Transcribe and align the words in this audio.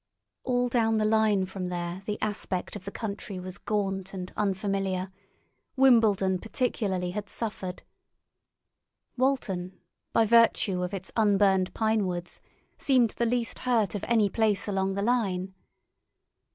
All 0.43 0.67
down 0.67 0.97
the 0.97 1.05
line 1.05 1.45
from 1.45 1.67
there 1.67 2.01
the 2.07 2.19
aspect 2.23 2.75
of 2.75 2.85
the 2.85 2.91
country 2.91 3.39
was 3.39 3.59
gaunt 3.59 4.15
and 4.15 4.33
unfamiliar; 4.35 5.11
Wimbledon 5.75 6.39
particularly 6.39 7.11
had 7.11 7.29
suffered. 7.29 7.83
Walton, 9.15 9.77
by 10.11 10.25
virtue 10.25 10.81
of 10.81 10.91
its 10.95 11.11
unburned 11.15 11.75
pine 11.75 12.07
woods, 12.07 12.41
seemed 12.79 13.11
the 13.11 13.27
least 13.27 13.59
hurt 13.59 13.93
of 13.93 14.03
any 14.07 14.27
place 14.27 14.67
along 14.67 14.95
the 14.95 15.03
line. 15.03 15.53